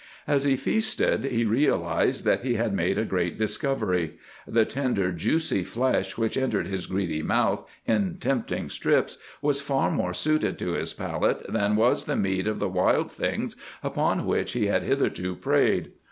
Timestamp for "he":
0.45-0.55, 1.25-1.45, 2.39-2.55, 14.53-14.65